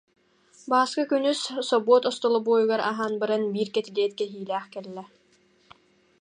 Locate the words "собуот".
1.69-2.03